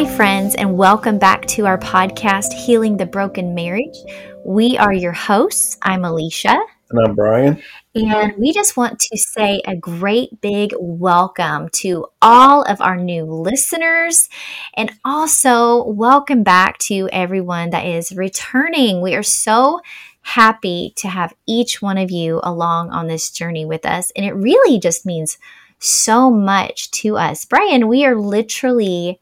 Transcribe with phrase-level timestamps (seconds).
[0.00, 3.98] Hi, friends, and welcome back to our podcast, Healing the Broken Marriage.
[4.46, 5.76] We are your hosts.
[5.82, 6.58] I'm Elisha.
[6.88, 7.62] And I'm Brian.
[7.94, 13.26] And we just want to say a great big welcome to all of our new
[13.26, 14.30] listeners
[14.72, 19.02] and also welcome back to everyone that is returning.
[19.02, 19.82] We are so
[20.22, 24.10] happy to have each one of you along on this journey with us.
[24.16, 25.36] And it really just means
[25.78, 27.44] so much to us.
[27.44, 29.20] Brian, we are literally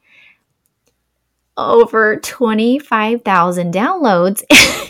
[1.59, 4.43] over 25,000 downloads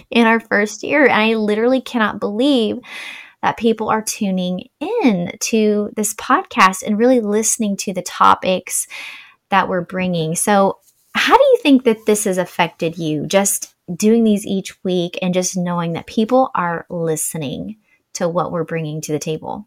[0.10, 1.08] in our first year.
[1.08, 2.78] I literally cannot believe
[3.42, 8.86] that people are tuning in to this podcast and really listening to the topics
[9.48, 10.34] that we're bringing.
[10.36, 10.78] So,
[11.14, 15.32] how do you think that this has affected you just doing these each week and
[15.32, 17.76] just knowing that people are listening
[18.12, 19.66] to what we're bringing to the table?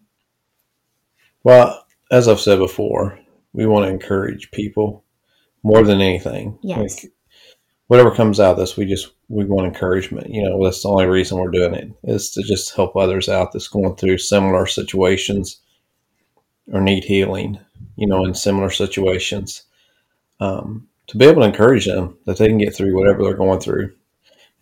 [1.44, 3.20] Well, as I've said before,
[3.54, 5.04] we want to encourage people
[5.64, 6.58] more than anything.
[6.62, 7.04] Yes.
[7.04, 7.14] Like,
[7.88, 10.30] whatever comes out of this, we just we want encouragement.
[10.30, 13.52] You know, that's the only reason we're doing it is to just help others out
[13.52, 15.60] that's going through similar situations
[16.72, 17.60] or need healing.
[17.98, 19.64] You know, in similar situations,
[20.40, 23.60] um, to be able to encourage them that they can get through whatever they're going
[23.60, 23.94] through,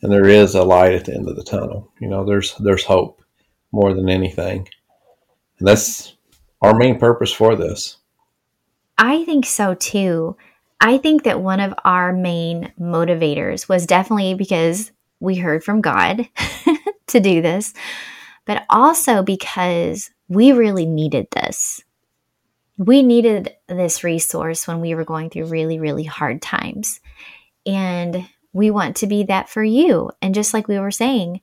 [0.02, 1.91] and there is a light at the end of the tunnel.
[2.00, 3.22] You know, there's there's hope
[3.72, 4.67] more than anything,
[5.59, 6.16] and that's
[6.63, 7.97] our main purpose for this.
[8.97, 10.36] I think so too.
[10.81, 16.27] I think that one of our main motivators was definitely because we heard from God
[17.08, 17.73] to do this,
[18.45, 21.83] but also because we really needed this.
[22.77, 27.02] We needed this resource when we were going through really, really hard times.
[27.66, 30.11] And we want to be that for you.
[30.22, 31.41] And just like we were saying,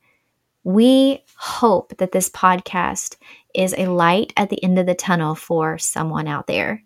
[0.64, 3.16] we hope that this podcast
[3.54, 6.82] is a light at the end of the tunnel for someone out there.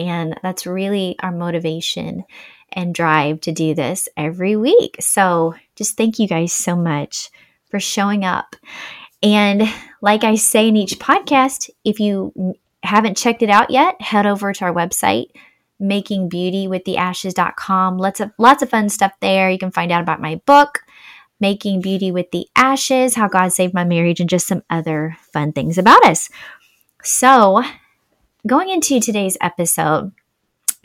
[0.00, 2.24] And that's really our motivation
[2.72, 4.96] and drive to do this every week.
[5.00, 7.28] So just thank you guys so much
[7.70, 8.56] for showing up.
[9.22, 9.64] And
[10.00, 14.54] like I say in each podcast, if you haven't checked it out yet, head over
[14.54, 15.26] to our website,
[15.82, 17.98] makingbeautywiththeashes.com.
[17.98, 19.50] Lots of lots of fun stuff there.
[19.50, 20.78] You can find out about my book,
[21.38, 25.52] Making Beauty with the Ashes, How God Saved My Marriage, and just some other fun
[25.52, 26.30] things about us.
[27.02, 27.62] So,
[28.46, 30.12] going into today's episode,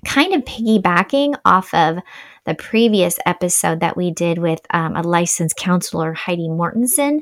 [0.05, 1.99] kind of piggybacking off of
[2.45, 7.21] the previous episode that we did with um, a licensed counselor, Heidi Mortensen.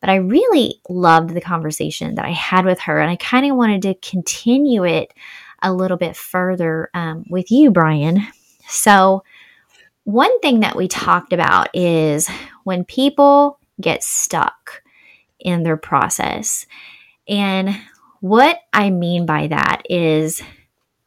[0.00, 3.56] But I really loved the conversation that I had with her, and I kind of
[3.56, 5.12] wanted to continue it
[5.62, 8.26] a little bit further um, with you, Brian.
[8.66, 9.22] So,
[10.04, 12.28] one thing that we talked about is
[12.64, 14.82] when people get stuck
[15.38, 16.66] in their process.
[17.28, 17.76] And
[18.22, 20.40] what I mean by that is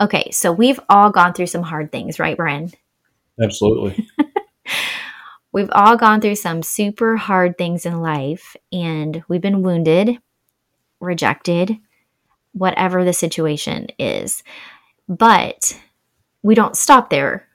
[0.01, 2.73] okay, so we've all gone through some hard things, right, Brian?
[3.41, 4.05] Absolutely.
[5.53, 10.17] we've all gone through some super hard things in life, and we've been wounded,
[10.99, 11.77] rejected,
[12.51, 14.43] whatever the situation is.
[15.07, 15.79] But
[16.43, 17.47] we don't stop there.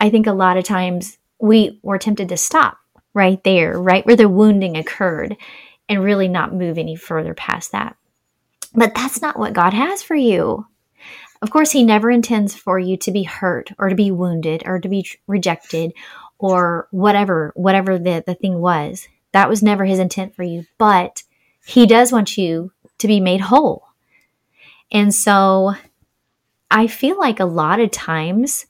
[0.00, 2.78] I think a lot of times we were tempted to stop
[3.14, 5.36] right there, right where the wounding occurred,
[5.88, 7.96] and really not move any further past that.
[8.74, 10.66] But that's not what God has for you.
[11.42, 14.78] Of course, He never intends for you to be hurt or to be wounded or
[14.78, 15.92] to be rejected
[16.38, 19.08] or whatever, whatever the, the thing was.
[19.32, 20.66] That was never His intent for you.
[20.78, 21.22] But
[21.64, 23.86] He does want you to be made whole.
[24.92, 25.74] And so
[26.70, 28.66] I feel like a lot of times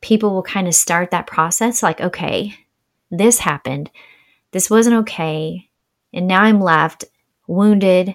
[0.00, 2.54] people will kind of start that process like, okay,
[3.10, 3.90] this happened.
[4.50, 5.68] This wasn't okay.
[6.12, 7.04] And now I'm left
[7.46, 8.14] wounded,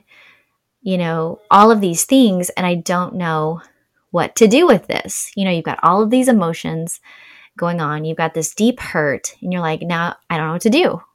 [0.88, 2.50] you know, all of these things.
[2.52, 3.62] And I don't know
[4.12, 5.34] what to do with this.
[5.36, 7.02] You know, you've got all of these emotions
[7.58, 8.06] going on.
[8.06, 9.36] You've got this deep hurt.
[9.42, 11.02] And you're like, now I don't know what to do.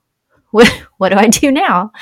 [0.50, 0.68] What,
[0.98, 1.92] what do I do now?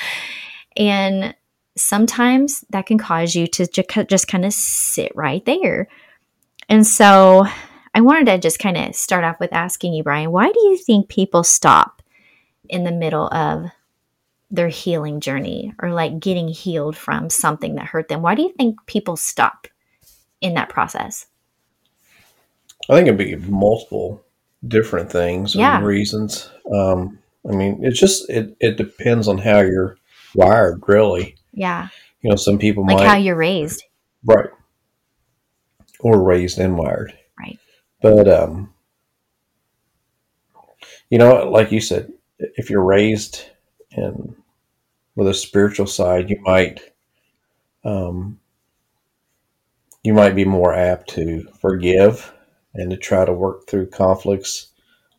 [0.76, 1.36] And
[1.76, 5.86] sometimes that can cause you to just kind of sit right there.
[6.68, 7.46] And so
[7.94, 10.76] I wanted to just kind of start off with asking you, Brian, why do you
[10.76, 12.02] think people stop
[12.68, 13.66] in the middle of
[14.50, 18.22] their healing journey or like getting healed from something that hurt them?
[18.22, 19.66] Why do you think people stop
[20.40, 21.26] in that process?
[22.88, 24.24] I think it'd be multiple
[24.66, 25.76] different things yeah.
[25.76, 26.50] and reasons.
[26.72, 27.18] Um,
[27.48, 29.96] I mean, it's just it, it depends on how you're
[30.34, 31.36] wired, really.
[31.52, 31.88] Yeah.
[32.22, 33.82] You know, some people like might how you're raised,
[34.24, 34.50] right,
[36.00, 37.16] or raised and wired.
[37.38, 37.58] Right.
[38.02, 38.74] But um,
[41.08, 43.46] you know, like you said, if you're raised
[43.92, 44.36] in
[45.20, 46.80] with a spiritual side, you might
[47.84, 48.40] um,
[50.02, 52.32] you might be more apt to forgive
[52.72, 54.68] and to try to work through conflicts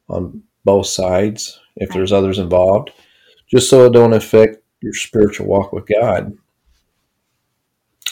[0.10, 2.90] on both sides if there's others involved,
[3.48, 6.36] just so it don't affect your spiritual walk with God.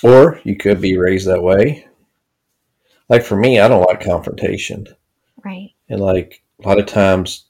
[0.03, 1.88] Or you could be raised that way.
[3.09, 4.86] Like for me, I don't like confrontation.
[5.44, 5.71] Right.
[5.89, 7.45] And like a lot of times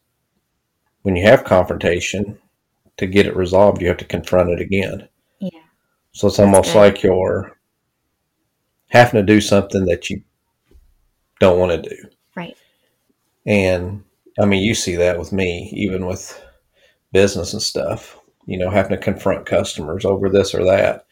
[1.02, 2.40] when you have confrontation,
[3.00, 5.08] to get it resolved, you have to confront it again.
[5.40, 5.50] Yeah.
[6.12, 6.80] So it's That's almost good.
[6.80, 7.58] like you're
[8.88, 10.22] having to do something that you
[11.40, 11.96] don't want to do.
[12.36, 12.58] Right.
[13.46, 14.04] And
[14.40, 16.42] I mean, you see that with me, even with
[17.14, 21.06] business and stuff, you know, having to confront customers over this or that.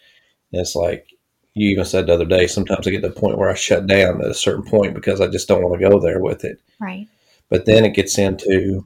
[0.51, 1.07] And it's like
[1.53, 3.87] you even said the other day, sometimes I get to the point where I shut
[3.87, 6.59] down at a certain point because I just don't want to go there with it.
[6.79, 7.07] Right.
[7.49, 8.85] But then it gets into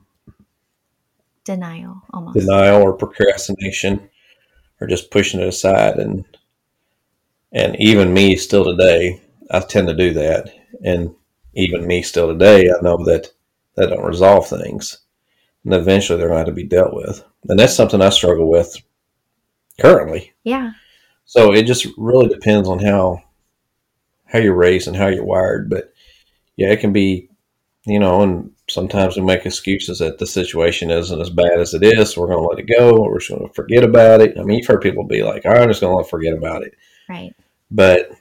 [1.56, 2.38] Denial almost.
[2.40, 4.10] denial or procrastination
[4.80, 5.98] or just pushing it aside.
[5.98, 6.26] And
[7.52, 10.54] and even me still today I tend to do that.
[10.84, 11.14] And
[11.54, 13.32] even me still today I know that
[13.76, 15.00] that don't resolve things.
[15.64, 17.24] And eventually they're going to be dealt with.
[17.50, 18.76] And that's something I struggle with
[19.80, 20.34] currently.
[20.44, 20.72] Yeah.
[21.26, 23.24] so it just really depends on how
[24.26, 25.70] how you're raised and how you're wired.
[25.70, 25.94] But
[26.56, 27.30] yeah it can be
[27.86, 31.84] you know and sometimes we make excuses that the situation isn't as bad as it
[31.84, 34.22] is so we're going to let it go or we're just going to forget about
[34.22, 36.34] it i mean you've heard people be like "All right, i'm just going to forget
[36.34, 36.74] about it
[37.10, 37.36] Right.
[37.70, 38.12] but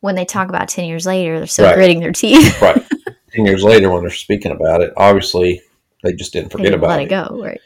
[0.00, 1.74] When they talk about 10 years later, they're still Right.
[1.76, 2.60] gritting their teeth.
[2.62, 2.82] right
[3.32, 5.60] 10 years later when they're speaking about it obviously
[6.02, 7.42] they just didn't they forget didn't about let it it go.
[7.42, 7.60] Right.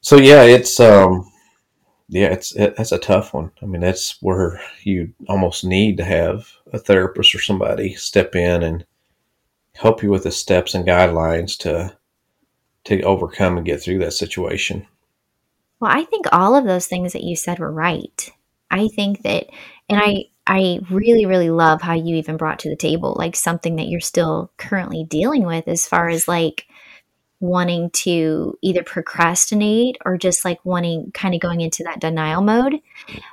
[0.00, 1.30] so yeah it's um
[2.08, 6.04] yeah it's it, that's a tough one i mean that's where you almost need to
[6.04, 8.84] have a therapist or somebody step in and
[9.74, 11.96] help you with the steps and guidelines to
[12.84, 14.86] to overcome and get through that situation
[15.80, 18.30] Well, I think all of those things that you said were right.
[18.70, 19.46] I think that,
[19.88, 23.76] and I, I really, really love how you even brought to the table like something
[23.76, 26.66] that you're still currently dealing with as far as like
[27.40, 32.80] wanting to either procrastinate or just like wanting kind of going into that denial mode.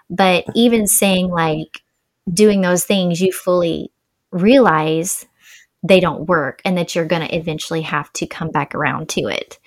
[0.10, 1.82] But even saying like
[2.32, 3.92] doing those things, you fully
[4.32, 5.26] realize
[5.84, 9.22] they don't work and that you're going to eventually have to come back around to
[9.22, 9.60] it.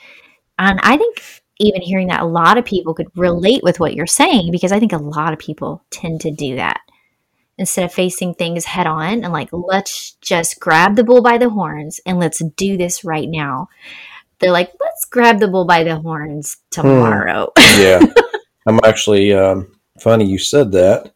[0.58, 1.22] And I think
[1.58, 4.78] even hearing that a lot of people could relate with what you're saying because I
[4.78, 6.80] think a lot of people tend to do that
[7.58, 11.50] instead of facing things head on and like, let's just grab the bull by the
[11.50, 13.68] horns and let's do this right now.
[14.40, 17.52] They're like, let's grab the bull by the horns tomorrow.
[17.78, 18.04] yeah
[18.66, 19.70] i'm actually um
[20.00, 21.12] funny you said that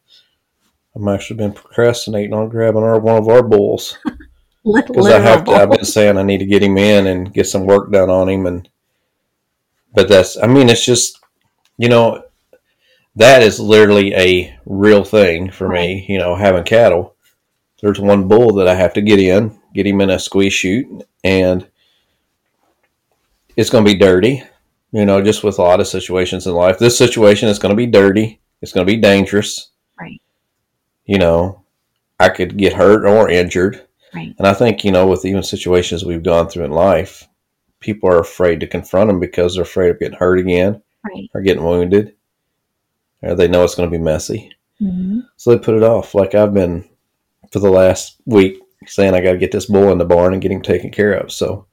[0.94, 3.96] i'm actually been procrastinating on grabbing our one of our bulls
[4.64, 5.52] because I have to.
[5.52, 8.28] I've been saying I need to get him in and get some work done on
[8.28, 8.68] him, and
[9.94, 10.36] but that's.
[10.36, 11.18] I mean, it's just
[11.76, 12.24] you know
[13.16, 16.06] that is literally a real thing for me.
[16.08, 17.14] You know, having cattle.
[17.80, 21.04] There's one bull that I have to get in, get him in a squeeze chute,
[21.22, 21.68] and
[23.56, 24.42] it's going to be dirty.
[24.90, 27.76] You know, just with a lot of situations in life, this situation is going to
[27.76, 28.40] be dirty.
[28.62, 29.70] It's going to be dangerous.
[30.00, 30.20] Right.
[31.04, 31.62] You know,
[32.18, 33.86] I could get hurt or injured.
[34.14, 34.34] Right.
[34.38, 37.26] And I think, you know, with even situations we've gone through in life,
[37.80, 41.28] people are afraid to confront them because they're afraid of getting hurt again Right.
[41.34, 42.14] or getting wounded.
[43.22, 44.50] Or they know it's going to be messy.
[44.80, 45.22] Mhm.
[45.36, 46.14] So they put it off.
[46.14, 46.84] Like I've been
[47.52, 50.42] for the last week saying I got to get this bull in the barn and
[50.42, 51.32] get him taken care of.
[51.32, 51.66] So,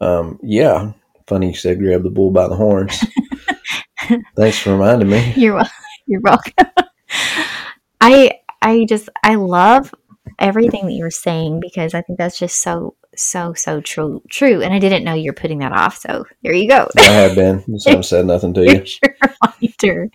[0.00, 0.92] um, yeah,
[1.26, 2.98] funny you said grab the bull by the horns.
[4.36, 5.32] Thanks for reminding me.
[5.36, 5.60] You're
[6.06, 6.52] you're welcome.
[8.00, 9.94] I I just I love
[10.40, 14.72] everything that you're saying because I think that's just so so so true true and
[14.72, 16.88] I didn't know you're putting that off so there you go.
[16.96, 17.64] I have been.
[17.68, 18.84] Just haven't said nothing to you.
[19.52, 20.10] Reminder.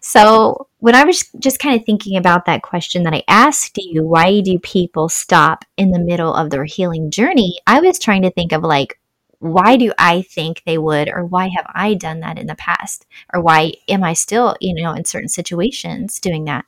[0.00, 4.06] So when I was just kind of thinking about that question that I asked you,
[4.06, 7.58] why do people stop in the middle of their healing journey?
[7.66, 9.00] I was trying to think of like,
[9.40, 13.04] why do I think they would, or why have I done that in the past?
[13.34, 16.64] Or why am I still, you know, in certain situations doing that?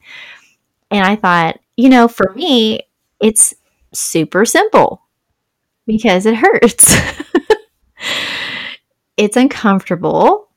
[0.91, 2.81] And I thought, you know, for me,
[3.21, 3.55] it's
[3.95, 5.01] super simple
[5.87, 6.97] because it hurts.
[9.17, 10.49] it's uncomfortable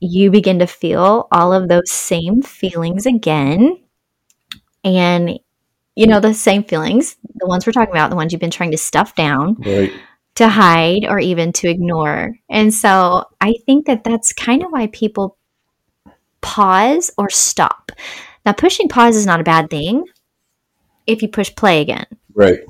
[0.00, 3.78] you begin to feel all of those same feelings again.
[4.82, 5.38] And,
[5.94, 8.70] you know, the same feelings, the ones we're talking about, the ones you've been trying
[8.72, 9.92] to stuff down, Right.
[10.36, 12.34] to hide, or even to ignore.
[12.50, 15.36] And so I think that that's kind of why people
[16.40, 17.92] pause or stop.
[18.44, 20.04] Now, pushing pause is not a bad thing
[21.06, 22.06] if you push play again.
[22.34, 22.60] Right.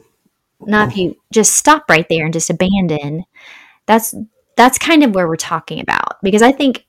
[0.61, 3.25] Now, if you just stop right there and just abandon,
[3.87, 4.15] that's
[4.57, 6.87] that's kind of where we're talking about because I think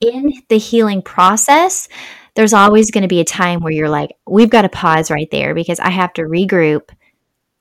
[0.00, 1.88] in the healing process,
[2.34, 5.30] there's always going to be a time where you're like, we've got to pause right
[5.30, 6.90] there because I have to regroup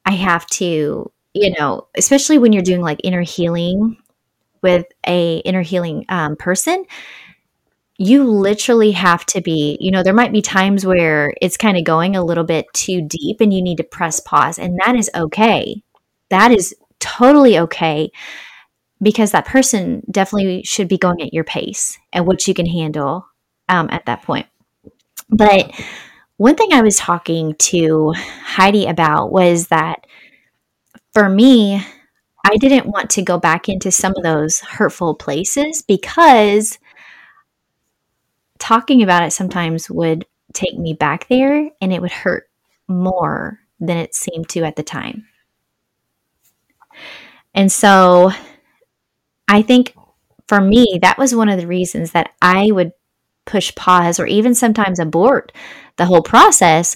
[0.05, 3.97] I have to, you know, especially when you're doing like inner healing
[4.61, 6.85] with a inner healing um, person,
[8.01, 11.84] you literally have to be, you know, there might be times where it's kind of
[11.84, 15.12] going a little bit too deep and you need to press pause, and that is
[15.13, 15.84] okay.
[16.29, 18.10] That is totally okay
[19.03, 23.27] because that person definitely should be going at your pace and what you can handle
[23.70, 24.48] um, at that point.
[25.29, 25.72] But
[26.38, 30.08] one thing I was talking to Heidi about was that
[31.13, 31.86] for me,
[32.43, 36.79] I didn't want to go back into some of those hurtful places because
[38.61, 42.49] talking about it sometimes would take me back there and it would hurt
[42.87, 45.27] more than it seemed to at the time.
[47.55, 48.31] And so
[49.47, 49.95] I think
[50.47, 52.91] for me, that was one of the reasons that I would
[53.45, 55.51] push pause or even sometimes abort
[55.97, 56.95] the whole process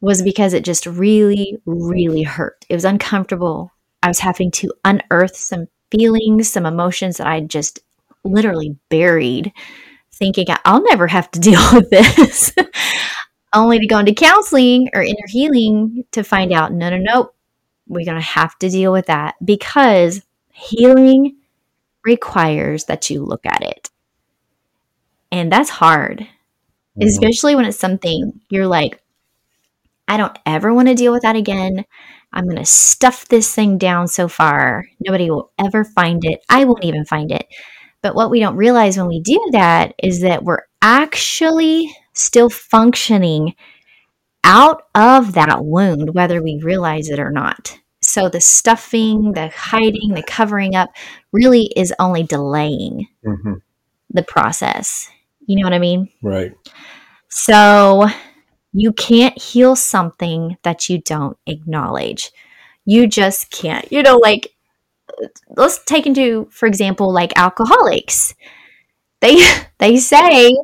[0.00, 2.64] was because it just really, really hurt.
[2.70, 3.70] It was uncomfortable.
[4.02, 7.80] I was having to unearth some feelings, some emotions that I just
[8.24, 9.52] literally buried,
[10.20, 12.54] thinking I'll never have to deal with this.
[13.52, 17.32] Only to go into counseling or inner healing to find out no, no, no,
[17.88, 20.22] we're going to have to deal with that because
[20.52, 21.36] healing
[22.04, 23.90] requires that you look at it.
[25.32, 27.02] And that's hard, mm-hmm.
[27.02, 29.02] especially when it's something you're like,
[30.06, 31.84] I don't ever want to deal with that again.
[32.32, 34.86] I'm going to stuff this thing down so far.
[35.00, 36.44] Nobody will ever find it.
[36.48, 37.46] I won't even find it.
[38.02, 43.54] But what we don't realize when we do that is that we're actually still functioning
[44.44, 47.78] out of that wound, whether we realize it or not.
[48.02, 50.90] So the stuffing, the hiding, the covering up
[51.32, 53.54] really is only delaying mm-hmm.
[54.08, 55.10] the process.
[55.46, 56.08] You know what I mean?
[56.22, 56.52] Right.
[57.28, 58.08] So
[58.72, 62.32] you can't heal something that you don't acknowledge.
[62.84, 63.90] You just can't.
[63.92, 64.54] You know, like
[65.56, 68.34] let's take into for example like alcoholics.
[69.20, 69.44] They
[69.78, 70.54] they say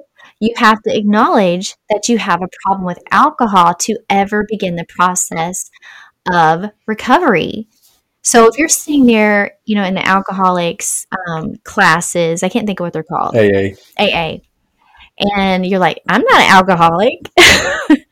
[0.40, 4.84] you have to acknowledge that you have a problem with alcohol to ever begin the
[4.84, 5.70] process
[6.30, 7.68] of recovery.
[8.22, 12.80] So if you're sitting there, you know, in the alcoholics um, classes, I can't think
[12.80, 13.36] of what they're called.
[13.36, 13.76] AA.
[13.98, 14.38] AA.
[15.38, 17.30] And you're like, I'm not an alcoholic.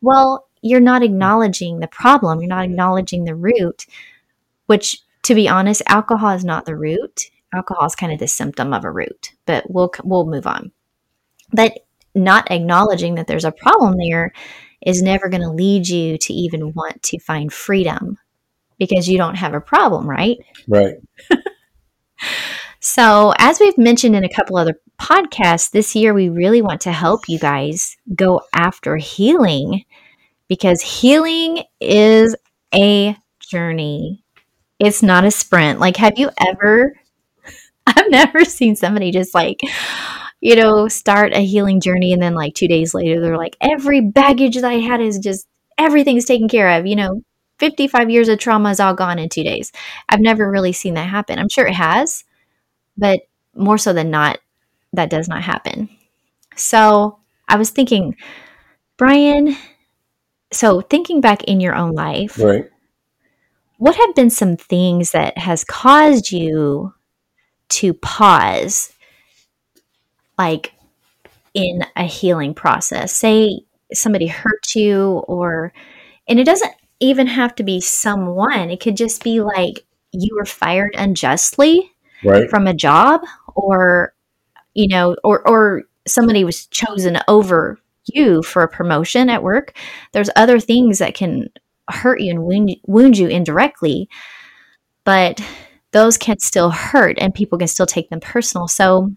[0.00, 2.40] well, you're not acknowledging the problem.
[2.40, 3.86] You're not acknowledging the root,
[4.66, 7.24] which, to be honest, alcohol is not the root.
[7.52, 10.72] Alcohol is kind of the symptom of a root, but we'll we'll move on.
[11.52, 11.80] But
[12.14, 14.32] not acknowledging that there's a problem there
[14.86, 18.16] is never going to lead you to even want to find freedom
[18.78, 20.38] because you don't have a problem, right?
[20.66, 20.94] Right.
[22.80, 26.92] so, as we've mentioned in a couple other podcasts, this year we really want to
[26.92, 29.84] help you guys go after healing
[30.48, 32.34] because healing is
[32.74, 34.24] a journey.
[34.78, 35.80] It's not a sprint.
[35.80, 36.94] Like, have you ever?
[37.86, 39.60] I've never seen somebody just like,
[40.40, 44.00] you know, start a healing journey and then like two days later they're like, every
[44.00, 46.86] baggage that I had is just everything's taken care of.
[46.86, 47.22] You know,
[47.58, 49.72] 55 years of trauma is all gone in two days.
[50.08, 51.38] I've never really seen that happen.
[51.38, 52.24] I'm sure it has,
[52.96, 53.20] but
[53.54, 54.38] more so than not,
[54.92, 55.88] that does not happen.
[56.56, 57.18] So
[57.48, 58.16] I was thinking,
[58.96, 59.56] Brian,
[60.52, 62.70] so thinking back in your own life, right.
[63.78, 66.92] What have been some things that has caused you
[67.68, 68.92] to pause
[70.36, 70.72] like
[71.54, 73.12] in a healing process.
[73.12, 73.60] Say
[73.92, 75.72] somebody hurt you or
[76.28, 78.70] and it doesn't even have to be someone.
[78.70, 81.90] It could just be like you were fired unjustly
[82.24, 82.50] right.
[82.50, 83.22] from a job
[83.54, 84.14] or
[84.74, 89.76] you know or or somebody was chosen over you for a promotion at work.
[90.12, 91.48] There's other things that can
[91.90, 94.08] hurt you and wound, wound you indirectly.
[95.04, 95.40] But
[95.92, 98.68] those can still hurt and people can still take them personal.
[98.68, 99.10] So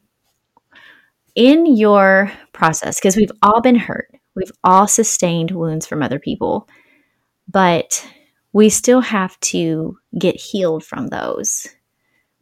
[1.36, 6.68] in your process, because we've all been hurt, we've all sustained wounds from other people,
[7.48, 8.08] but
[8.54, 11.68] we still have to get healed from those.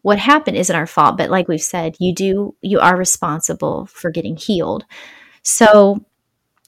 [0.02, 4.10] What happened isn't our fault, but like we've said, you do, you are responsible for
[4.10, 4.86] getting healed.
[5.44, 6.06] So,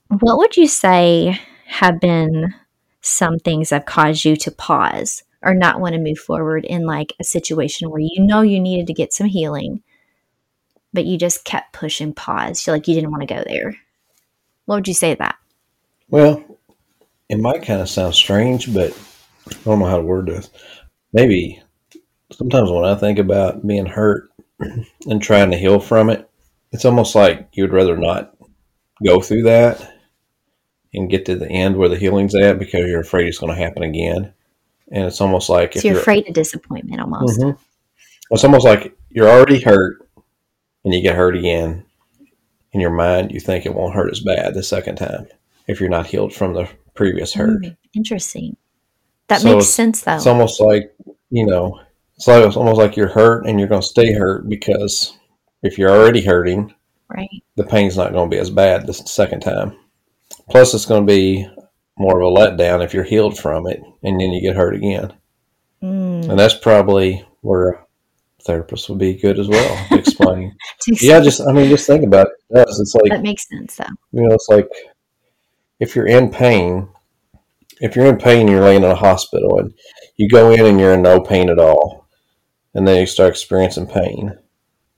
[0.09, 2.53] what would you say have been
[3.01, 7.13] some things have caused you to pause or not want to move forward in like
[7.19, 9.81] a situation where you know you needed to get some healing,
[10.93, 12.65] but you just kept pushing pause.
[12.65, 13.75] You're like you didn't want to go there.
[14.65, 15.35] What would you say to that?
[16.09, 16.43] Well,
[17.29, 18.91] it might kind of sound strange, but
[19.49, 20.49] I don't know how to word this.
[21.13, 21.61] Maybe
[22.31, 24.29] sometimes when I think about being hurt
[24.59, 26.29] and trying to heal from it,
[26.71, 28.35] it's almost like you would rather not
[29.03, 30.00] go through that
[30.93, 33.61] and get to the end where the healing's at because you're afraid it's going to
[33.61, 34.33] happen again.
[34.93, 37.39] and it's almost like So you're afraid of disappointment almost.
[37.39, 37.57] Mhm.
[38.29, 40.05] It's almost like you're already hurt,
[40.83, 41.85] and you get hurt again.
[42.73, 45.27] In your mind, you think it won't hurt as bad the second time
[45.67, 47.61] if you're not healed from the previous hurt.
[47.61, 48.57] Mm, interesting.
[49.27, 50.15] That So makes sense though.
[50.15, 50.93] It's almost like
[51.29, 51.79] you know,
[52.17, 55.17] it's like it's almost like you're hurt and you're going to stay hurt because
[55.63, 56.73] if you're already hurting,
[57.07, 57.29] right.
[57.55, 59.77] the pain's not going to be as bad the second time.
[60.51, 61.47] Plus, it's going to be
[61.97, 65.13] more of a letdown if you're healed from it and then you get hurt again.
[65.81, 66.29] Mm.
[66.29, 67.85] And that's probably where a
[68.43, 70.53] therapist would be good as well, explaining.
[70.87, 72.33] Yeah, just I mean, just think about it.
[72.49, 72.79] It does.
[72.79, 73.85] It's like that makes sense though.
[74.11, 74.67] you know, it's like
[75.79, 76.89] if you're in pain,
[77.79, 79.71] if you're in pain, you're laying in a hospital and
[80.17, 82.07] you go in and you're in no pain at all,
[82.73, 84.37] and then you start experiencing pain.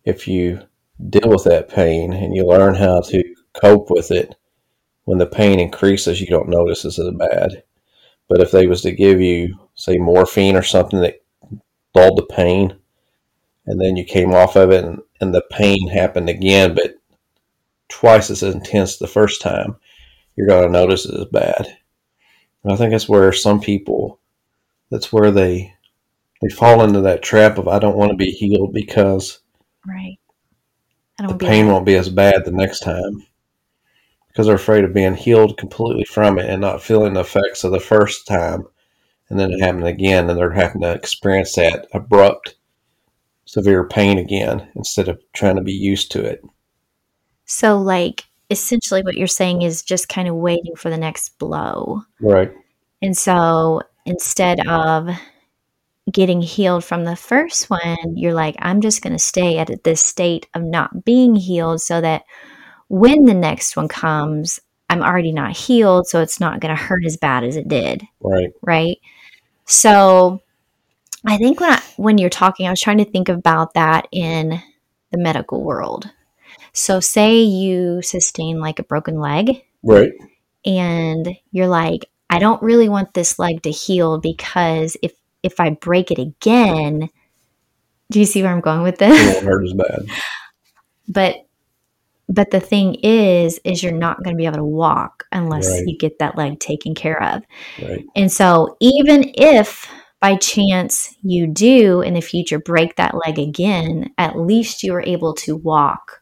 [0.05, 0.61] If you
[1.09, 4.35] deal with that pain and you learn how to cope with it,
[5.05, 7.63] when the pain increases, you don't notice it's as bad.
[8.29, 11.23] But if they was to give you, say, morphine or something that
[11.93, 12.75] dulled the pain,
[13.65, 16.95] and then you came off of it and, and the pain happened again, but
[17.89, 19.75] twice as intense the first time,
[20.35, 21.77] you're going to notice it as bad.
[22.63, 24.19] And I think that's where some people,
[24.89, 25.73] that's where they
[26.41, 29.39] they fall into that trap of I don't want to be healed because
[29.87, 30.17] Right.
[31.19, 33.25] I the pain won't be as bad the next time.
[34.33, 37.71] Because they're afraid of being healed completely from it and not feeling the effects of
[37.71, 38.65] the first time
[39.29, 42.55] and then it happening again and they're having to experience that abrupt
[43.45, 46.43] severe pain again instead of trying to be used to it.
[47.45, 52.03] So like essentially what you're saying is just kind of waiting for the next blow.
[52.19, 52.51] Right.
[53.01, 55.09] And so instead of
[56.11, 60.01] getting healed from the first one, you're like, I'm just going to stay at this
[60.01, 62.23] state of not being healed so that
[62.93, 66.05] when the next one comes, I'm already not healed.
[66.05, 68.03] So it's not going to hurt as bad as it did.
[68.21, 68.51] Right.
[68.61, 68.99] Right.
[69.65, 70.41] So
[71.25, 74.61] I think when I, when you're talking, I was trying to think about that in
[75.11, 76.07] the medical world.
[76.71, 80.11] So say you sustain like a broken leg Right.
[80.65, 85.11] and you're like i don't really want this leg to heal because if
[85.43, 87.09] if i break it again
[88.09, 89.19] do you see where i'm going with this?
[89.19, 90.05] It won't hurt as bad.
[91.07, 91.35] but
[92.33, 95.83] but the thing is is you're not going to be able to walk unless Right.
[95.87, 97.43] you get that leg taken care of
[97.81, 98.05] Right.
[98.15, 99.87] and so even if
[100.19, 105.03] by chance you do in the future break that leg again at least you were
[105.03, 106.21] able to walk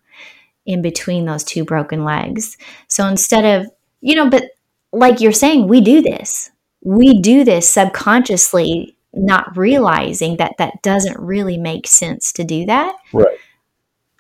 [0.66, 3.72] in between those two broken legs so instead of
[4.02, 4.44] you know but
[4.92, 6.52] like you're saying we do this
[6.84, 12.96] we do this subconsciously not realizing that that doesn't really make sense to do that
[13.14, 13.38] Right.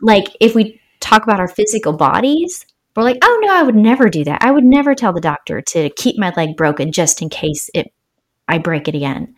[0.02, 4.10] like if we talk about our physical bodies we're like oh no i would never
[4.10, 4.44] do that.
[4.44, 7.94] I would never tell the doctor to keep my leg broken just in case it
[8.48, 9.36] i break it again.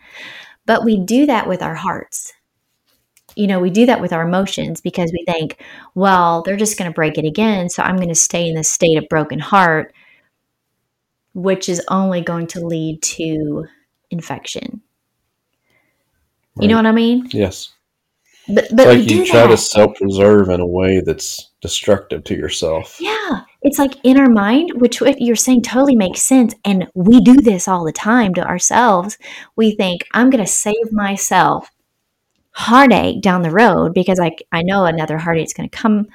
[0.66, 2.32] But we do that with our hearts.
[3.36, 5.62] You know we do that with our emotions because we think
[5.94, 8.70] well they're just going to break it again so i'm going to stay in this
[8.70, 9.92] state of broken heart
[11.32, 13.66] which is only going to lead to
[14.10, 14.80] infection.
[16.60, 17.28] You know what i mean?
[17.32, 17.72] Yes.
[18.48, 22.98] But but like you try to self preserve in a way that's destructive to yourself.
[23.00, 26.54] Yeah, it's like in our mind, which what you're saying totally makes sense.
[26.64, 29.16] And we do this all the time to ourselves.
[29.56, 31.70] We think, I'm going to save myself
[32.50, 36.08] heartache down the road because I, I know another heartache's going to come.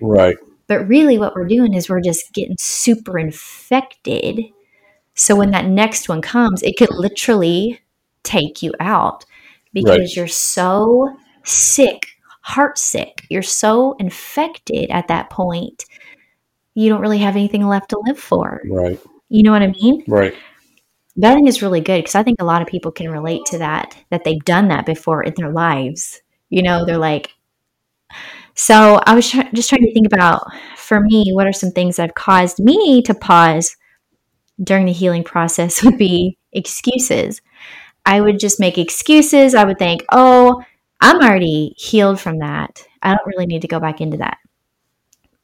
[0.00, 0.36] Right.
[0.66, 4.40] But really, what we're doing is we're just getting super infected.
[5.14, 7.80] So when that next one comes, it could literally
[8.22, 9.26] take you out
[9.74, 10.16] because Right.
[10.16, 11.14] you're so
[11.44, 12.08] sick,
[12.42, 13.26] heart sick.
[13.30, 15.84] You're so infected at that point,
[16.74, 18.60] you don't really have anything left to live for.
[18.68, 19.00] Right.
[19.28, 20.04] You know what I mean?
[20.06, 20.34] Right.
[21.16, 23.44] That I think is really good because I think a lot of people can relate
[23.46, 26.20] to that, that they've done that before in their lives.
[26.50, 27.30] You know, they're like,
[28.54, 30.42] so I was try- just trying to think about,
[30.76, 33.76] for me, what are some things that have caused me to pause
[34.62, 37.40] during the healing process would be excuses.
[38.06, 39.54] I would just make excuses.
[39.54, 40.62] I would think, oh,
[41.04, 42.84] I'm already healed from that.
[43.02, 44.38] I don't really need to go back into that.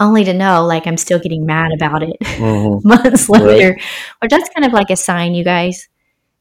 [0.01, 3.79] Only to know, like, I'm still getting mad about it hmm months later,
[4.21, 5.89] which that's kind of like a sign, you guys,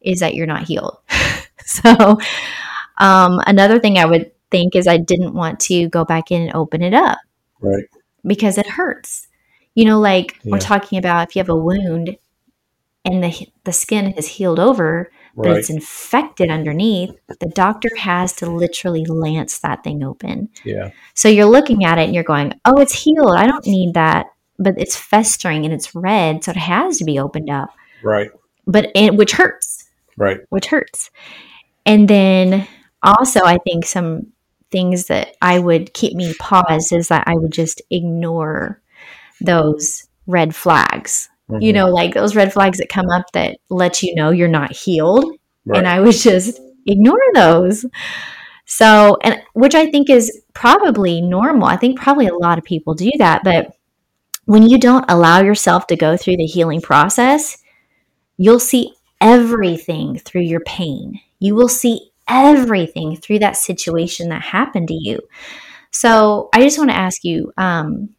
[0.02, 0.98] is that you're not healed.
[1.66, 2.18] so,
[3.00, 6.56] um, another thing I would think is I didn't want to go back in and
[6.56, 7.20] open it up
[7.62, 7.86] Right.
[8.26, 9.28] because it hurts.
[9.76, 12.18] You know, like we're talking about if you have a wound
[13.06, 15.12] and the the skin has healed over,
[15.44, 20.50] but it's infected underneath, the doctor has to literally lance that thing open.
[20.64, 20.92] Yeah.
[21.14, 23.36] So you're looking at it and you're going, "Oh, it's healed.
[23.36, 27.20] I don't need that." But it's festering and it's red, so it has to be
[27.20, 27.70] opened up.
[28.04, 28.30] Right.
[28.68, 30.42] But it, which hurts, Right.
[30.50, 31.10] which hurts.
[31.86, 32.68] And then
[33.02, 34.28] also, I think some
[34.72, 38.82] things that I would keep me paused is that I would just ignore
[39.42, 41.30] those red flags.
[41.50, 41.62] Mm-hmm.
[41.62, 44.72] You know, like those red flags that come up that let you know you're not
[44.72, 45.26] healed.
[45.66, 45.80] Right.
[45.80, 47.86] And I would just ignore those.
[48.66, 51.68] So, and which I think is probably normal.
[51.68, 53.44] I think probably a lot of people do that.
[53.44, 53.72] But
[54.46, 57.58] when you don't allow yourself to go through the healing process,
[58.38, 61.20] you'll see everything through your pain.
[61.40, 65.20] You will see everything through that situation that happened to you.
[65.90, 68.10] So, I just want to ask you, um,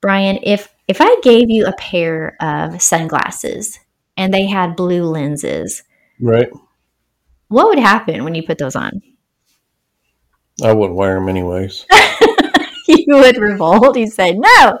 [0.00, 3.78] Brian, if if I gave you a pair of sunglasses
[4.16, 5.82] and they had blue lenses,
[6.20, 6.50] right?
[7.48, 9.02] What would happen when you put those on?
[10.62, 11.86] I wouldn't wear them anyways.
[12.88, 13.96] you would revolt.
[13.96, 14.78] You said no.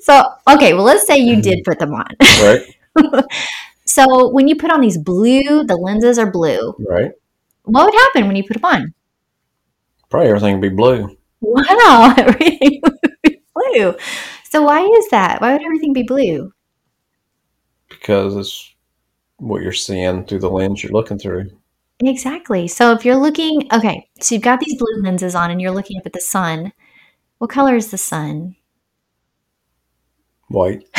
[0.00, 1.70] So, okay, well, let's say you did mm-hmm.
[1.70, 2.06] put them on.
[2.42, 3.24] Right.
[3.86, 6.74] so, when you put on these blue, the lenses are blue.
[6.78, 7.12] Right.
[7.64, 8.94] What would happen when you put them on?
[10.10, 11.16] Probably everything would be blue.
[11.40, 13.94] Wow, everything would be blue.
[14.50, 15.40] So, why is that?
[15.40, 16.52] Why would everything be blue?
[17.88, 18.74] Because it's
[19.38, 21.50] what you're seeing through the lens you're looking through.
[22.00, 22.66] Exactly.
[22.68, 25.98] So if you're looking, okay, so you've got these blue lenses on and you're looking
[25.98, 26.72] up at the sun.
[27.38, 28.56] What color is the sun?
[30.48, 30.86] White.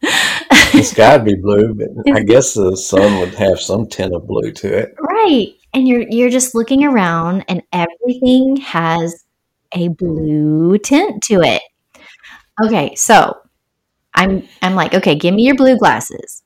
[0.00, 4.52] the sky'd be blue, but I guess the sun would have some tint of blue
[4.52, 4.94] to it.
[4.98, 5.54] Right.
[5.72, 9.24] And you're you're just looking around and everything has
[9.74, 11.62] a blue tint to it.
[12.62, 13.38] Okay, so
[14.14, 16.42] I'm I'm like, okay, give me your blue glasses.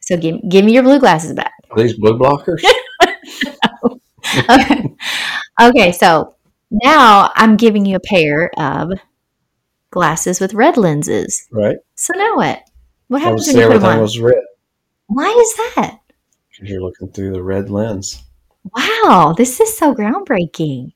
[0.00, 1.52] So give give me your blue glasses back.
[1.70, 2.62] Are these blue blockers?
[4.50, 4.94] okay.
[5.60, 6.34] okay, so
[6.70, 8.92] now I'm giving you a pair of
[9.90, 11.46] glasses with red lenses.
[11.50, 11.76] Right.
[11.94, 12.62] So now what?
[13.08, 14.00] What happens when you put them on?
[14.00, 14.42] was red.
[15.06, 15.98] Why is that?
[16.50, 18.22] Because you're looking through the red lens.
[18.74, 20.92] Wow, this is so groundbreaking.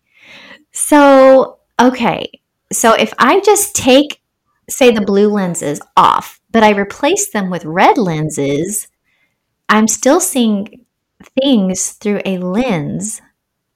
[0.72, 2.40] So, okay.
[2.72, 4.20] So if I just take,
[4.68, 8.88] say, the blue lenses off, but I replace them with red lenses,
[9.68, 10.84] I'm still seeing
[11.40, 13.20] things through a lens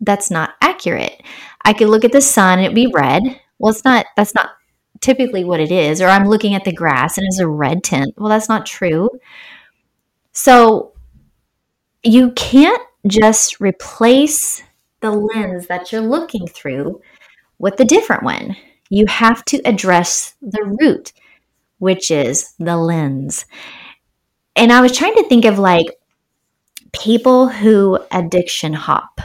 [0.01, 1.23] that's not accurate.
[1.65, 3.23] I could look at the sun and it'd be red.
[3.59, 4.51] Well, it's not, that's not
[5.01, 6.01] typically what it is.
[6.01, 8.15] Or I'm looking at the grass and it's a red tint.
[8.17, 9.11] Well, that's not true.
[10.33, 10.93] So
[12.03, 14.63] you can't just replace
[15.01, 17.01] the lens that you're looking through
[17.63, 18.57] with the different one.
[18.91, 21.15] You have to address the root,
[21.79, 23.47] which is the lens
[24.57, 25.87] and I was trying to think of like
[26.93, 29.21] people who addiction hop.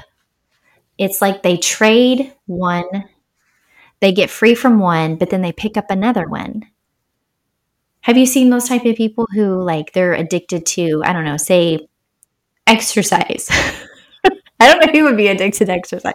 [0.97, 3.05] It's like they trade one,
[3.99, 6.63] they get free from one, but then they pick up another one.
[8.01, 11.37] Have you seen those type of people who like they're addicted to, I don't know,
[11.37, 11.87] say
[12.65, 13.47] exercise?
[14.59, 16.13] I don't know who would be addicted to exercise.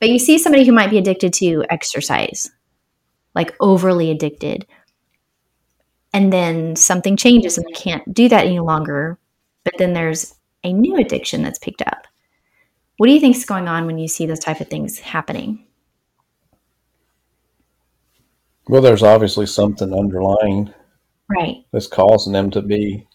[0.00, 2.50] But you see somebody who might be addicted to exercise,
[3.34, 4.66] like overly addicted
[6.12, 9.18] and then something changes and they can't do that any longer
[9.64, 10.34] but then there's
[10.64, 12.06] a new addiction that's picked up.
[12.96, 15.66] What do you think is going on when you see those type of things happening?
[18.68, 20.72] Well there's obviously something underlying
[21.28, 21.64] right.
[21.72, 23.06] that's causing them to be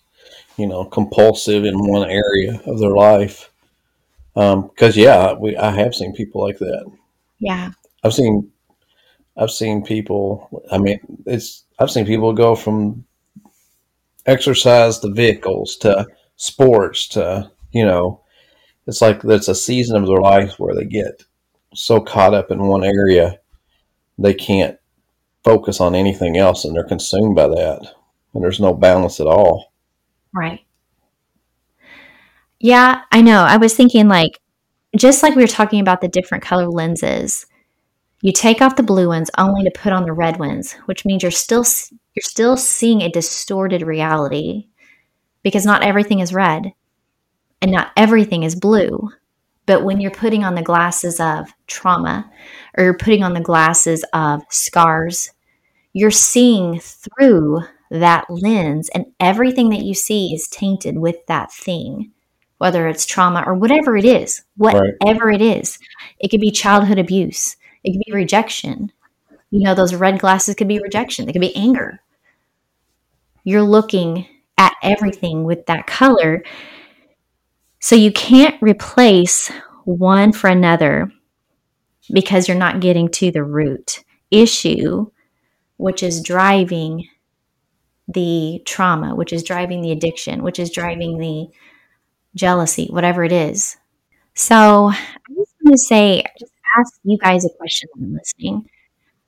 [0.58, 3.52] you know compulsive in one area of their life
[4.36, 6.86] because um, yeah we i have seen people like that
[7.40, 7.72] yeah
[8.04, 8.52] i've seen
[9.38, 13.06] i've seen people i mean it's I've seen people go from
[14.26, 18.22] exercise to vehicles to sports to, you know,
[18.88, 21.24] it's like it's a season of their life where they get
[21.74, 23.40] so caught up in one area
[24.18, 24.80] they can't
[25.44, 27.82] focus on anything else and they're consumed by that.
[28.34, 29.74] And there's no balance at all.
[30.34, 30.62] Right.
[32.60, 33.44] Yeah, I know.
[33.44, 34.40] I was thinking like
[34.98, 37.46] just like we were talking about the different color lenses
[38.22, 41.24] you take off the blue ones only to put on the red ones, which means
[41.24, 41.66] you're still
[42.16, 44.68] you're still seeing a distorted reality
[45.44, 46.74] because not everything is red
[47.62, 49.10] and not everything is blue.
[49.68, 52.32] But when you're putting on the glasses of trauma
[52.78, 55.32] or you're putting on the glasses of scars,
[55.94, 62.12] you're seeing through that lens and everything that you see is tainted with that thing
[62.58, 65.42] whether it's trauma or whatever it is whatever right.
[65.42, 65.78] it is
[66.20, 68.92] it could be childhood abuse it could be rejection.
[69.52, 71.26] You know, those red glasses could be rejection.
[71.26, 72.02] They could be anger.
[73.44, 76.44] You're looking at everything with that color.
[77.80, 79.52] So you can't replace
[79.84, 81.12] one for another
[82.12, 85.12] because you're not getting to the root issue,
[85.78, 87.08] which is driving
[88.08, 91.48] the trauma, which is driving the addiction, which is driving the
[92.36, 93.78] jealousy, whatever it is.
[94.34, 94.98] So I
[95.36, 98.70] just want to say, just ask you guys a question when I'm listening.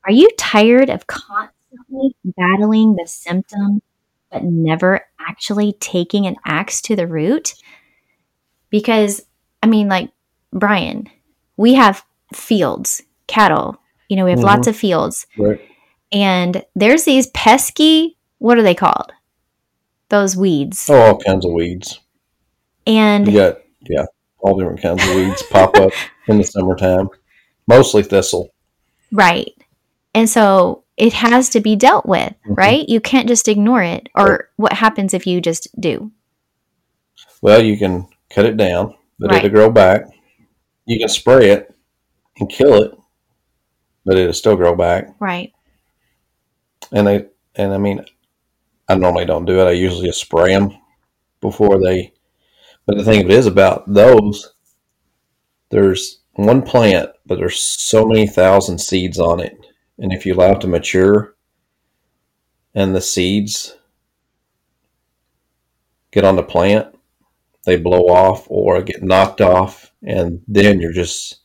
[0.04, 3.82] Are you tired of constantly battling the symptom
[4.32, 7.54] but never actually taking an axe to the root?
[8.70, 9.22] Because,
[9.64, 10.12] I mean, like,
[10.52, 11.08] Brian,
[11.56, 13.78] we have fields, cattle,
[14.10, 14.44] you know, we have Mhm.
[14.44, 15.60] lots of fields, Right.
[16.12, 19.12] and there's these pesky, what are they called?
[20.10, 20.90] Those weeds.
[20.90, 22.00] Oh, all kinds of weeds.
[22.88, 24.06] And You got yeah,
[24.40, 25.92] all different kinds of weeds pop up
[26.28, 27.10] in the summertime.
[27.68, 28.50] Mostly thistle.
[29.12, 29.54] Right.
[30.16, 32.58] And so it has to be dealt with, Mhm.
[32.58, 32.88] right?
[32.90, 34.10] You can't just ignore it.
[34.16, 36.12] Or what happens if you just do?
[37.42, 39.46] Well, you can cut it down, but Right.
[39.46, 40.04] it'll grow back.
[40.86, 41.74] You can spray it
[42.40, 42.92] and kill it,
[44.06, 45.14] but it'll still grow back.
[45.20, 45.54] Right.
[46.92, 48.06] And they and I mean,
[48.88, 49.66] I normally don't do it.
[49.66, 50.72] I usually just spray them
[51.42, 52.14] before they.
[52.88, 54.54] But the thing of it is about those,
[55.70, 59.54] there's one plant, but there's so many thousand seeds on it,
[60.00, 61.36] and if you allow it to mature,
[62.74, 63.78] and the seeds
[66.12, 66.96] get on the plant,
[67.66, 71.42] they blow off or get knocked off, and then you're just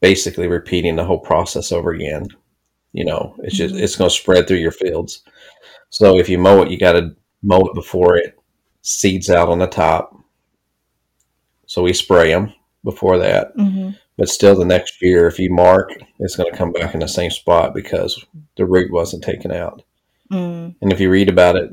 [0.00, 2.26] basically repeating the whole process over again.
[2.92, 3.82] You know, it's just Mhm.
[3.82, 5.22] it's going to spread through your fields.
[5.90, 8.38] So if you mow it, you got to mow it before it
[8.84, 10.16] seeds out on the top.
[11.66, 12.52] So we spray them
[12.84, 16.70] before that, hmm but still the next year, if you mark, it's going to come
[16.70, 18.24] back in the same spot because
[18.56, 19.82] the root wasn't taken out.
[20.30, 20.76] Mm.
[20.80, 21.70] And if you read about it,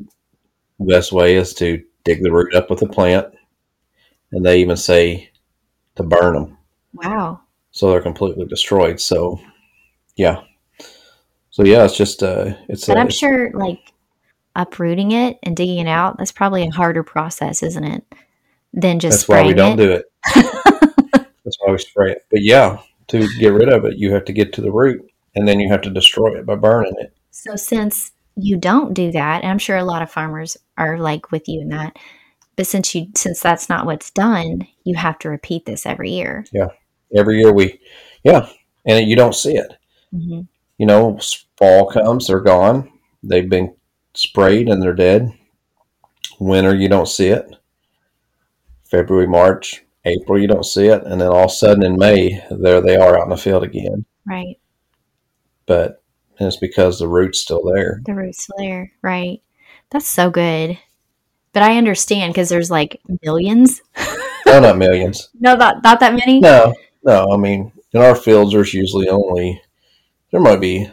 [0.80, 3.28] the best way is to dig the root up with a plant,
[4.32, 5.30] and they even say
[5.98, 6.58] to burn them
[6.94, 7.42] Wow.
[7.70, 9.00] so they're completely destroyed.
[9.00, 9.40] So,
[10.16, 10.42] yeah.
[11.52, 13.91] So yeah, it's just uh, it's But I'm sure like
[14.56, 18.04] uprooting it and digging it out, that's probably a harder process, isn't it?
[18.74, 19.84] Than just that's why we don't it.
[19.84, 20.06] do it.
[21.44, 22.26] That's why we spray it.
[22.30, 25.04] But yeah, to get rid of it, you have to get to the root,
[25.36, 27.14] and then you have to destroy it by burning it.
[27.32, 31.32] So since you don't do that, and I'm sure a lot of farmers are like
[31.32, 31.98] with you in that,
[32.56, 36.46] but since you since that's not what's done, you have to repeat this every year.
[36.52, 36.68] Yeah.
[37.16, 37.80] Every year we,
[38.24, 38.48] yeah,
[38.86, 39.74] and you don't see it.
[40.12, 40.42] hmm
[40.78, 41.20] You know,
[41.58, 42.92] fall comes, they're gone.
[43.24, 43.76] They've been
[44.14, 45.32] sprayed and they're dead.
[46.40, 47.56] Winter, you don't see it.
[48.84, 52.44] February, March, April, you don't see it, and then all of a sudden in May,
[52.50, 54.06] there they are out in the field again.
[54.26, 54.60] Right.
[55.66, 56.04] But
[56.40, 58.02] it's because the root's still there.
[58.06, 58.92] The root's still there.
[59.02, 59.42] Right.
[59.92, 60.78] That's so good.
[61.54, 63.82] But I understand because there's like millions.
[64.44, 65.30] No, not millions.
[65.40, 66.42] No, not, not that many.
[66.42, 67.32] No, no.
[67.32, 69.62] I mean, in our fields, there's usually only
[70.32, 70.92] there might be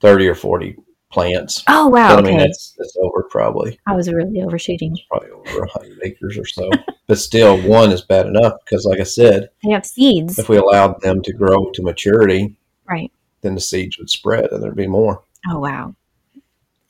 [0.00, 0.76] thirty or forty
[1.16, 1.64] plants.
[1.68, 2.08] Oh wow.
[2.14, 2.30] But, I okay.
[2.30, 4.96] mean, that's that's over probably I was really overshooting.
[5.10, 6.70] probably over hundred acres or so.
[7.06, 10.38] but still, one is bad enough because, like I said, They have seeds.
[10.38, 12.56] if we allowed them to grow to maturity,
[12.88, 13.10] Right.
[13.40, 15.22] then the seeds would spread and there'd be more.
[15.48, 15.94] Oh wow.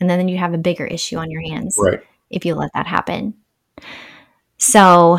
[0.01, 2.01] And then you have a bigger issue on your hands Right.
[2.31, 3.35] if you let that happen.
[4.59, 5.19] So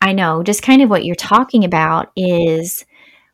[0.00, 2.84] I know just kind of what you're talking about is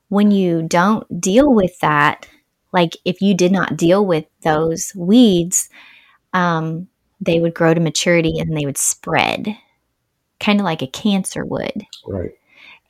[0.09, 2.29] when you don't deal with that,
[2.77, 5.71] like if you did not deal with those weeds,
[6.35, 6.89] um,
[7.23, 9.57] they would grow to maturity and they would spread,
[10.39, 11.87] kind of like a cancer would.
[12.07, 12.33] Right.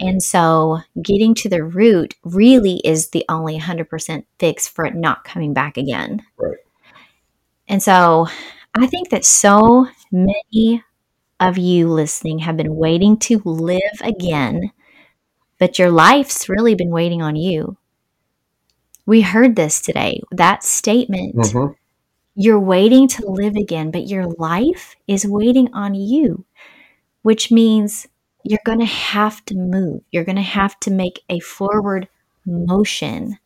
[0.01, 5.23] And so getting to the root really is the only 100% fix for it not
[5.23, 6.25] coming back again.
[6.37, 6.59] Right.
[7.69, 8.27] And so
[8.75, 10.83] I think that so many
[11.39, 14.73] of you listening have been waiting to live again,
[15.61, 17.77] but your life's really been waiting on you.
[19.07, 20.21] We heard this today.
[20.33, 21.73] That statement, hmm
[22.35, 26.45] you're waiting to live again, but your life is waiting on you,
[27.23, 28.09] which means
[28.45, 30.03] you're going to have to move.
[30.13, 32.09] You're going to have to make a forward
[32.47, 33.39] motion.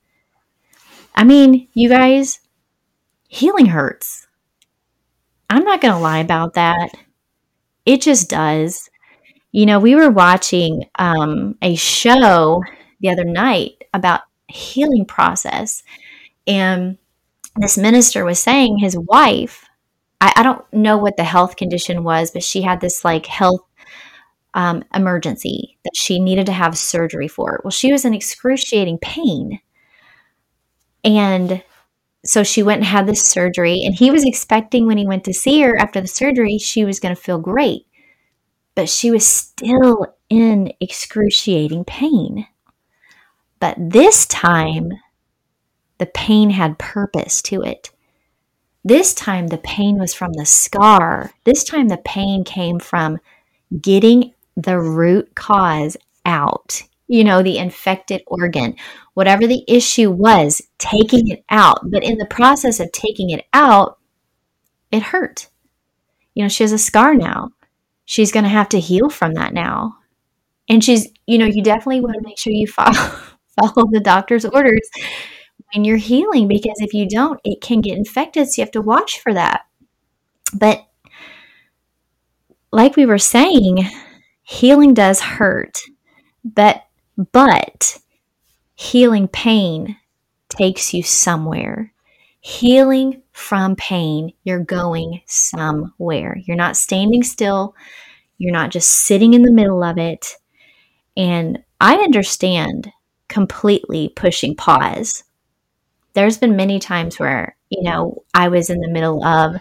[1.15, 2.41] I mean, you guys,
[3.29, 4.27] healing hurts.
[5.49, 6.91] I'm not going to lie about that.
[7.87, 8.91] It just does.
[9.53, 12.63] You know, we were watching um, a show
[13.01, 15.83] the other night about healing process,
[16.47, 16.99] and
[17.57, 19.67] this minister was saying his wife.
[20.21, 23.63] I, I don't know what the health condition was, but she had this like health
[24.55, 27.61] um, emergency that she needed to have surgery for.
[27.65, 29.61] Well, she was in excruciating pain,
[31.05, 31.63] and
[32.25, 33.83] so she went and had this surgery.
[33.85, 37.01] And he was expecting when he went to see her after the surgery, she was
[37.01, 37.87] going to feel great
[38.75, 42.47] but she was still in excruciating pain.
[43.61, 44.91] But this time,
[45.99, 47.91] the pain had purpose to it.
[48.83, 51.31] This time, the pain was from the scar.
[51.45, 53.19] This time, the pain came from
[53.81, 58.77] getting the root cause out, you know, the infected organ,
[59.15, 61.91] whatever the issue was, taking it out.
[61.91, 63.99] But in the process of taking it out,
[64.91, 65.49] it hurt.
[66.35, 67.51] You know, she has a scar now.
[68.07, 69.99] She's going to have to heal from that now.
[70.69, 73.13] And she's, you know, you definitely want to make sure you follow,
[73.59, 74.89] follow the doctor's orders
[75.73, 78.49] when you're healing because if you don't, it can get infected.
[78.49, 79.63] So you have to watch for that.
[80.55, 80.87] But
[82.73, 83.89] like we were saying,
[84.43, 85.79] healing does hurt.
[86.45, 86.85] But
[87.33, 87.99] but
[88.75, 89.97] healing pain
[90.49, 91.93] takes you somewhere.
[92.41, 96.39] Healing from pain, you're going somewhere.
[96.47, 97.75] You're not standing still.
[98.39, 100.37] You're not just sitting in the middle of it.
[101.17, 102.91] And I understand
[103.31, 105.25] completely pushing pause.
[106.13, 109.57] There's been many times where, you know, I was in the middle of,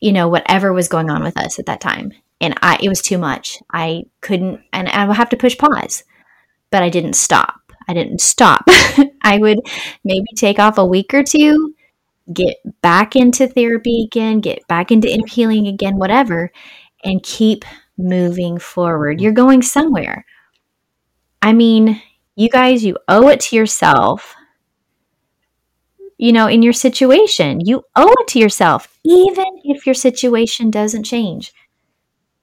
[0.00, 2.12] you know, whatever was going on with us at that time.
[2.40, 3.58] And I, it was too much.
[3.72, 6.04] I couldn't, and I would have to push pause,
[6.70, 7.60] but I didn't stop.
[7.88, 8.64] I didn't stop.
[9.22, 9.58] I would
[10.04, 11.74] maybe take off a week or two,
[12.32, 16.52] get back into therapy again, get back into inner healing again, whatever,
[17.04, 17.64] and keep
[17.96, 19.20] moving forward.
[19.20, 20.24] You're going somewhere.
[21.42, 22.00] I mean,
[22.36, 24.34] you guys, you owe it to yourself.
[26.18, 31.04] You know, in your situation, you owe it to yourself, even if your situation doesn't
[31.04, 31.52] change.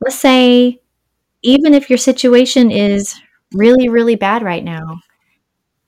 [0.02, 0.82] Let's say,
[1.42, 3.16] even if your situation is
[3.54, 5.00] really, really bad right now,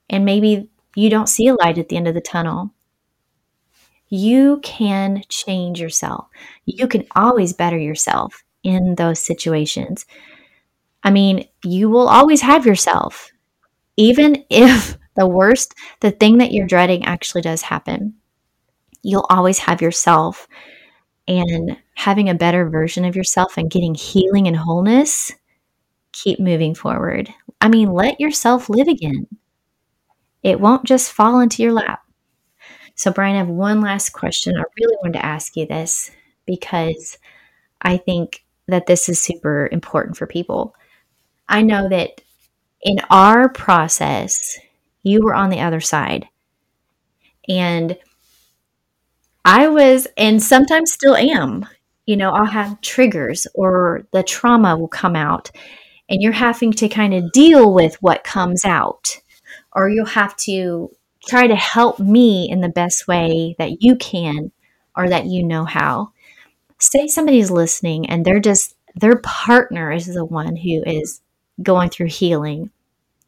[0.09, 2.71] and maybe you don't see a light at the end of the tunnel,
[4.09, 6.27] you can change yourself.
[6.65, 10.05] You can always better yourself in those situations.
[11.03, 13.31] I mean, you will always have yourself,
[13.97, 18.15] even if the worst, the thing that you're dreading actually does happen.
[19.03, 20.47] You'll always have yourself,
[21.27, 25.33] and having a better version of yourself and getting healing and wholeness,
[26.13, 27.33] keep moving forward.
[27.61, 29.27] I mean, let yourself live again.
[30.43, 32.03] It won't just fall into your lap.
[32.95, 34.55] So, Brian, I have one last question.
[34.57, 36.11] I really wanted to ask you this
[36.45, 37.17] because
[37.81, 40.75] I think that this is super important for people.
[41.49, 42.21] I know that
[42.85, 44.59] in our process,
[45.03, 46.27] you were on the other side.
[47.49, 47.97] And
[49.43, 51.65] I was, and sometimes still am,
[52.05, 55.49] you know, I'll have triggers or the trauma will come out,
[56.07, 59.17] and you're having to kind of deal with what comes out,
[59.73, 60.91] or you'll have to
[61.27, 64.51] try to help me in the best way that you can
[64.95, 66.11] or that you know how.
[66.77, 71.21] Say somebody's listening and they're just, their partner is the one who is
[71.63, 72.69] going through healing.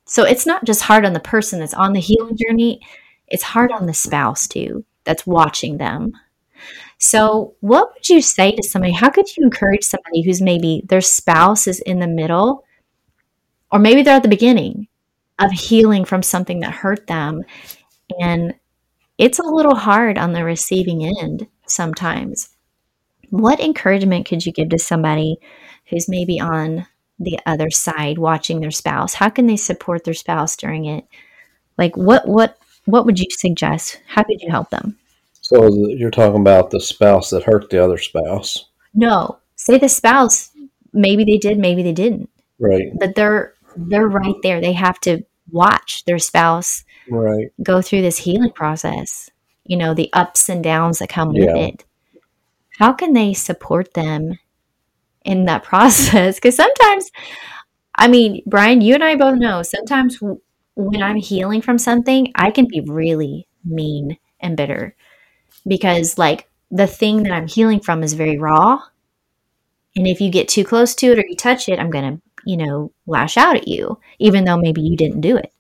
[0.08, 2.82] So it's not just hard on the person that's on the healing journey,
[3.28, 6.14] it's hard on the spouse too, that's watching them.
[6.98, 8.94] So, what would you say to somebody?
[8.94, 12.64] How could you encourage somebody who's maybe their spouse is in the middle,
[13.72, 14.88] or maybe they're at the beginning
[15.38, 17.44] of healing from something that hurt them?
[18.20, 18.56] And
[19.18, 22.50] it's a little hard on the receiving end sometimes.
[23.30, 25.38] What encouragement could you give to somebody
[25.90, 26.88] who's maybe on
[27.20, 29.14] the other side watching their spouse?
[29.14, 31.06] How can they support their spouse during it?
[31.78, 34.02] Like what what what would you suggest?
[34.08, 34.98] How could you help them?
[35.42, 38.66] So you're talking about the spouse that hurt the other spouse.
[38.94, 39.40] No.
[39.56, 40.52] Say the spouse
[40.94, 42.30] maybe they did, maybe they didn't.
[42.60, 42.92] Right.
[43.00, 44.60] But they're they're right there.
[44.60, 49.30] They have to watch their spouse right go through this healing process.
[49.66, 51.46] You know, the ups and downs that come yeah.
[51.46, 51.86] with it.
[52.80, 54.40] How can they support them
[55.28, 56.36] in that process.
[56.36, 57.12] Because sometimes
[58.00, 60.20] i mean brian you and i both know sometimes
[60.76, 64.96] when i'm healing from something i can be really mean and bitter.
[65.68, 68.82] Because like the thing that i'm healing from is very raw.
[69.96, 72.58] And if you get too close to it or you touch it i'm gonna you
[72.58, 75.52] know lash out at you even though maybe you didn't do it.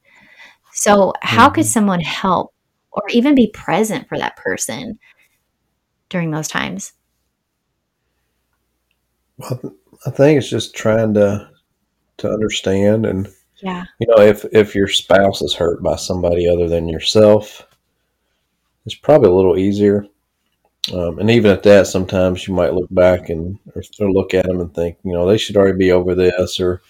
[0.73, 1.55] So how mm-hmm.
[1.55, 2.53] could someone help
[2.91, 4.99] or even be present for that person
[6.09, 6.93] during those times
[9.41, 11.49] I think it's just trying to
[12.17, 13.27] to understand and
[13.61, 13.85] yeah.
[13.99, 17.67] You know, if if your spouse is hurt by somebody other than yourself,
[18.85, 20.05] it's probably a little easier.
[20.93, 24.45] Um, and even at that, sometimes you might look back and or, or, look at
[24.45, 26.81] them and think, you know, they should already be over this, or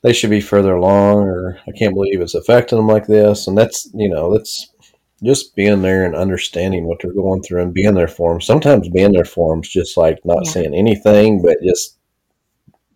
[0.00, 3.46] they should be further along, or I can't believe it's affecting them like this.
[3.46, 4.72] And that's, you know, that's
[5.22, 8.40] just being there and understanding what they're going through and being there for them.
[8.40, 10.50] Sometimes being there for them is just like not yeah.
[10.52, 11.96] saying anything, but just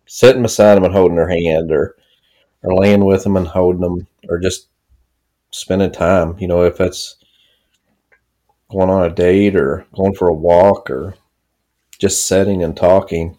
[0.05, 1.95] sitting beside them and holding their hand, or
[2.63, 4.67] or laying with them and holding them, or just
[5.51, 6.35] spending time.
[6.39, 7.17] You know, if it's
[8.69, 11.15] going on a date or going for a walk or
[11.99, 13.37] just sitting and talking.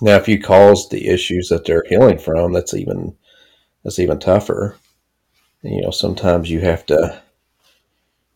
[0.00, 3.16] Now, if you cause the issues that they're healing from, that's even
[3.84, 4.76] that's even tougher.
[5.62, 7.22] You know, sometimes you have to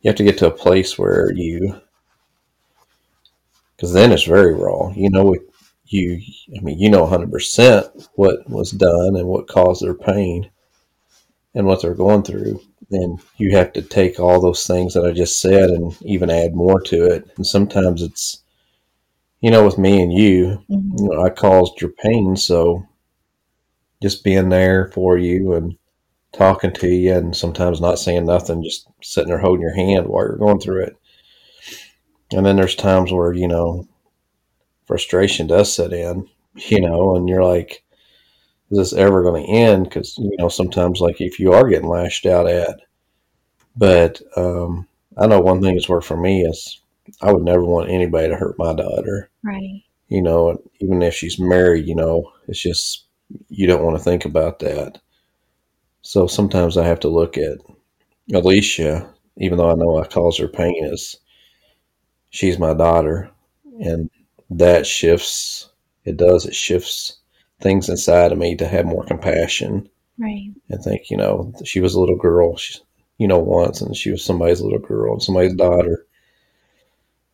[0.00, 1.80] you have to get to a place where you
[3.76, 4.92] because then it's very raw.
[4.94, 5.34] You know,
[5.86, 6.20] you
[6.56, 10.50] I mean, you know, hundred percent what was done and what caused their pain
[11.54, 12.60] and what they're going through.
[12.90, 16.54] And you have to take all those things that I just said and even add
[16.54, 17.28] more to it.
[17.36, 18.42] And sometimes it's
[19.40, 20.96] you know, with me and you, mm-hmm.
[20.98, 22.86] you know, I caused your pain, so
[24.02, 25.76] just being there for you and
[26.36, 30.24] talking to you and sometimes not saying nothing, just sitting there holding your hand while
[30.24, 30.96] you're going through it.
[32.32, 33.88] And then there's times where, you know,
[34.86, 37.82] frustration does set in, you know, and you're like,
[38.70, 39.84] is this ever going to end?
[39.84, 42.80] Because, you know, sometimes like if you are getting lashed out at,
[43.76, 46.80] but um, I know one thing that's worked for me is
[47.22, 49.30] I would never want anybody to hurt my daughter.
[49.42, 49.82] Right.
[50.08, 53.06] You know, even if she's married, you know, it's just
[53.48, 55.00] you don't want to think about that.
[56.06, 57.58] So sometimes I have to look at
[58.32, 61.16] Elisha, even though I know I cause her pain, is
[62.30, 63.28] she's my daughter,
[63.80, 64.08] and
[64.48, 65.68] that shifts.
[66.04, 66.46] It does.
[66.46, 67.18] It shifts
[67.60, 69.88] things inside of me to have more compassion.
[70.16, 70.52] Right.
[70.68, 72.56] And think, you know, she was a little girl.
[72.56, 72.78] She,
[73.18, 76.06] you know, once, and she was somebody's little girl and somebody's daughter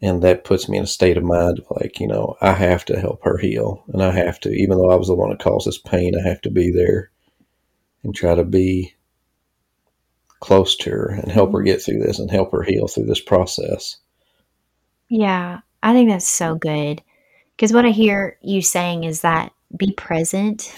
[0.01, 2.85] and that puts me in a state of mind of like you know i have
[2.85, 5.39] to help her heal and i have to even though i was the one that
[5.39, 7.12] caused this pain i have to be there
[8.03, 8.95] and try to be
[10.41, 11.67] close to her and help her mm-hmm.
[11.67, 13.99] get through this and help her heal through this process
[15.09, 17.03] yeah i think that's so good
[17.57, 20.75] because what i hear you saying is that be present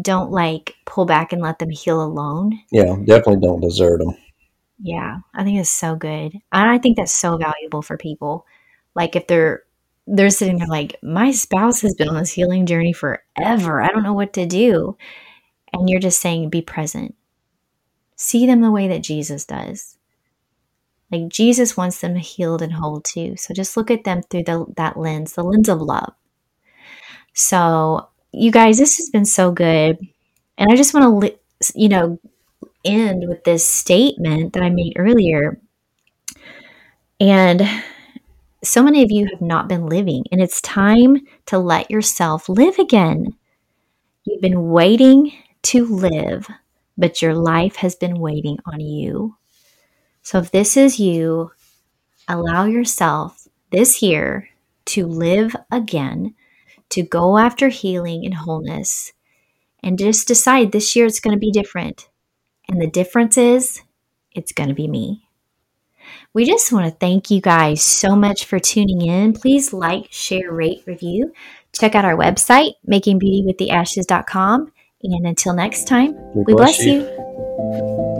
[0.00, 4.14] don't like pull back and let them heal alone yeah definitely don't desert them
[4.78, 6.34] yeah, I think it's so good.
[6.52, 8.46] And I think that's so valuable for people.
[8.94, 9.62] Like if they're
[10.08, 13.82] they're sitting there like, my spouse has been on this healing journey forever.
[13.82, 14.96] I don't know what to do.
[15.76, 17.14] And you're just saying, be present.
[18.16, 19.98] See them the way that Jesus does.
[21.12, 23.36] Like Jesus wants them healed and whole too.
[23.36, 26.14] So just look at them through the, that lens, the lens of love.
[27.34, 29.98] So, you guys, this has been so good.
[30.58, 31.38] And I just want to,
[31.74, 32.18] you know,
[32.84, 35.60] end with this statement that I made earlier.
[37.20, 37.68] And
[38.64, 42.78] so many of you have not been living, and it's time to let yourself live
[42.78, 43.36] again.
[44.24, 45.32] You've been waiting
[45.66, 46.48] to live,
[46.96, 49.36] but your life has been waiting on you.
[50.22, 51.50] So if this is you,
[52.28, 54.48] allow yourself this year
[54.86, 56.34] to live again,
[56.90, 59.12] to go after healing and wholeness,
[59.82, 62.08] and just decide this year it's going to be different.
[62.68, 63.82] And the difference is,
[64.32, 65.28] it's going to be me.
[66.32, 69.32] We just want to thank you guys so much for tuning in.
[69.32, 71.32] Please like, share, rate, review.
[71.72, 74.72] Check out our website, makingbeautywiththeashes.com.
[75.12, 77.00] And until next time, we, we bless, bless you.
[77.02, 78.15] you.